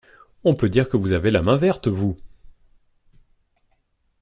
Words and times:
On 0.43 0.55
peut 0.55 0.69
dire 0.69 0.89
que 0.89 0.97
vous 0.97 1.11
avez 1.11 1.29
la 1.29 1.43
main 1.43 1.57
verte, 1.57 1.87
vous! 1.87 2.17